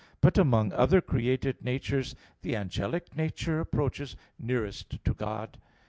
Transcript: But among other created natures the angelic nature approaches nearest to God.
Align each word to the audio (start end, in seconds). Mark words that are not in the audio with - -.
But 0.19 0.39
among 0.39 0.73
other 0.73 0.99
created 0.99 1.61
natures 1.63 2.15
the 2.41 2.55
angelic 2.55 3.15
nature 3.15 3.59
approaches 3.59 4.15
nearest 4.39 4.97
to 5.05 5.13
God. 5.13 5.59